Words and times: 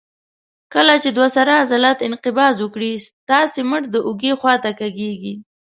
کله 0.73 0.93
چې 1.03 1.09
دوه 1.17 1.29
سره 1.35 1.51
عضله 1.61 1.89
انقباض 2.07 2.55
وکړي 2.59 2.91
تاسې 3.29 3.59
مټ 3.69 3.83
د 3.93 3.95
اوږې 4.07 4.31
خواته 4.39 4.71
کږېږي. 4.79 5.33